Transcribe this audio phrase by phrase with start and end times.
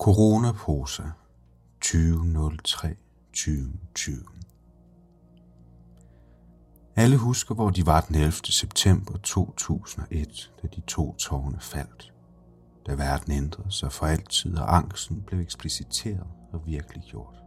[0.00, 1.02] Coronaposa
[1.80, 2.96] 2003
[3.32, 4.24] 2020
[6.96, 8.32] Alle husker, hvor de var den 11.
[8.32, 12.12] september 2001, da de to tårne faldt.
[12.86, 17.42] Da verden ændrede sig for altid, og angsten blev ekspliciteret og virkelig gjort.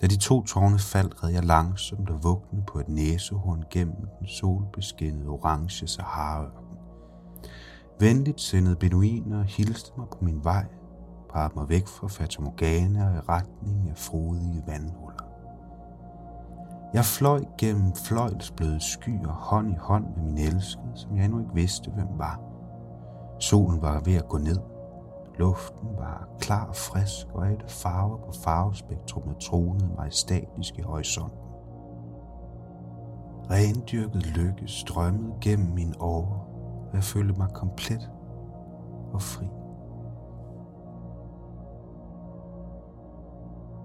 [0.00, 4.28] Da de to tårne faldt, red jeg langsomt og vugtende på et næsehorn gennem den
[4.28, 6.63] solbeskinnede orange Sahara
[8.04, 10.66] Venligt sendede beduiner hilste mig på min vej,
[11.30, 15.24] parrede mig væk fra Fatamorgana og i retning af frodige vandhuller.
[16.94, 21.54] Jeg fløj gennem fløjlsbløde skyer hånd i hånd med min elskede, som jeg endnu ikke
[21.54, 22.40] vidste, hvem var.
[23.40, 24.60] Solen var ved at gå ned.
[25.38, 31.38] Luften var klar og frisk, og alle farver på farvespektrummet tronede majestatisk i horisonten.
[33.50, 36.53] Rendyrket lykke strømmede gennem min åre,
[36.94, 38.10] og jeg følte mig komplet
[39.12, 39.46] og fri.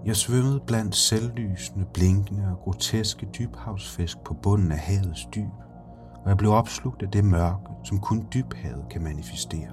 [0.06, 5.52] Jeg svømmede blandt selvlysende, blinkende og groteske dybhavsfisk på bunden af havets dyb,
[6.24, 9.72] og jeg blev opslugt af det mørke, som kun dybhavet kan manifestere.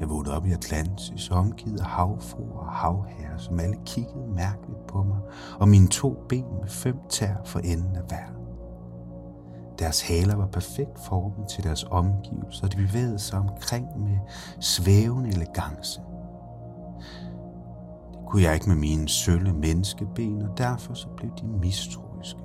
[0.00, 5.02] Jeg vågnede op i Atlantis, omgivet af havfru og havherrer, som alle kiggede mærkeligt på
[5.02, 5.18] mig,
[5.60, 8.37] og mine to ben med fem tær for enden af verden.
[9.78, 14.18] Deres haler var perfekt formet til deres omgivelser, og de bevægede sig omkring med
[14.60, 16.00] svævende elegance.
[18.12, 22.40] Det kunne jeg ikke med mine sølle menneskeben, og derfor så blev de mistroiske.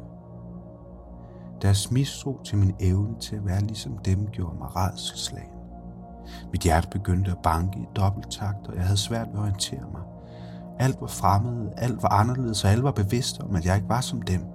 [1.61, 5.49] Deres mistro til min evne til at være ligesom dem gjorde mig redselslagen.
[6.51, 10.01] Mit hjerte begyndte at banke i dobbelttakt, og jeg havde svært ved at orientere mig.
[10.79, 14.01] Alt var fremmed, alt var anderledes, og alle var bevidste om, at jeg ikke var
[14.01, 14.41] som dem–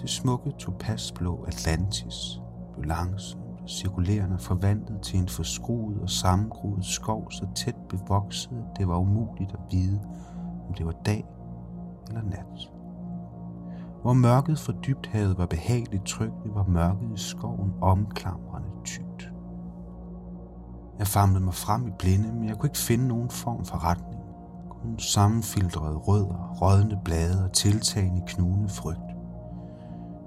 [0.00, 2.40] det smukke topasblå Atlantis
[2.72, 8.78] blev langsomt og cirkulerende forvandlet til en forskruet og sammengroet skov så tæt bevokset, at
[8.78, 10.00] det var umuligt at vide,
[10.68, 11.24] om det var dag
[12.08, 12.70] eller nat.
[14.02, 19.32] Hvor mørket fra dybthavet var behageligt trygt, var mørket i skoven omklamrende tykt.
[20.98, 24.20] Jeg famlede mig frem i blinde, men jeg kunne ikke finde nogen form for retning.
[24.70, 29.17] Kun sammenfiltrede rødder, rådne blade og tiltagende knugende frygt.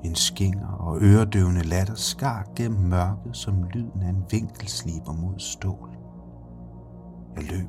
[0.03, 5.89] En skinger og øredøvende latter skar gennem mørket som lyden af en vinkelsliber mod stål.
[7.35, 7.67] Jeg løb,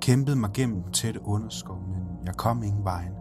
[0.00, 3.12] kæmpede mig gennem den tætte underskov, men jeg kom ingen vejen.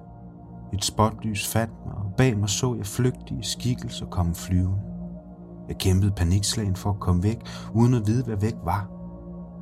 [0.73, 4.81] Et spotlys fandt mig, og bag mig så jeg flygtige skikkelser komme flyvende.
[5.67, 7.39] Jeg kæmpede panikslagen for at komme væk,
[7.73, 8.89] uden at vide, hvad væk var.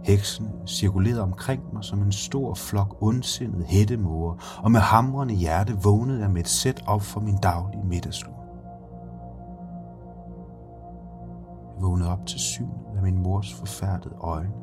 [0.04, 6.20] Heksene cirkulerede omkring mig som en stor flok ondsindede hættemåger, og med hamrende hjerte vågnede
[6.20, 8.35] jeg med et sæt op for min daglige middagslur.
[11.86, 14.54] Vågnede op til synet af min mors forfærdede øjne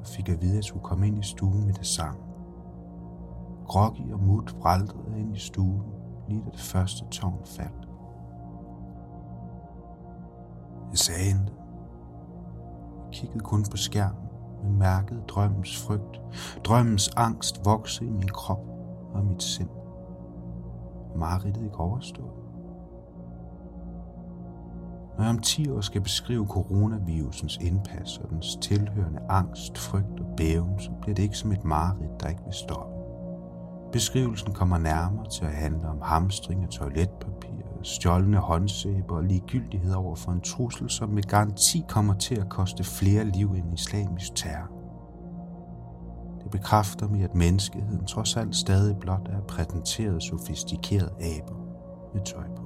[0.00, 2.20] og fik at vide, at jeg skulle komme ind i stuen med det samme.
[3.66, 5.82] Groggy og mut vraltede ind i stuen,
[6.28, 7.88] lige da det første tårn faldt.
[10.90, 11.54] Jeg sagde intet.
[13.04, 14.28] Jeg kiggede kun på skærmen,
[14.62, 16.20] men mærkede drømmens frygt,
[16.64, 18.66] drømmens angst vokse i min krop
[19.14, 19.68] og mit sind.
[21.16, 22.32] Mareridtet ikke overstået.
[25.22, 30.26] Når jeg om 10 år skal beskrive coronavirusens indpas og dens tilhørende angst, frygt og
[30.36, 32.94] bæven, så bliver det ikke som et mareridt, der ikke vil stoppe.
[33.92, 40.16] Beskrivelsen kommer nærmere til at handle om hamstring af toiletpapir, stjålne håndsæber og ligegyldighed over
[40.16, 44.70] for en trussel, som med garanti kommer til at koste flere liv end islamisk terror.
[46.42, 51.56] Det bekræfter mig, at menneskeheden trods alt stadig blot er præsenteret sofistikeret aber
[52.14, 52.61] med tøj på.